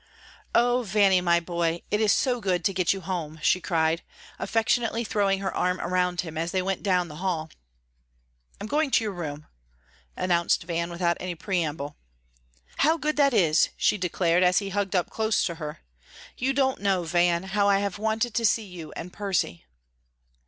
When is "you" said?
2.91-3.01, 16.35-16.51, 18.65-18.91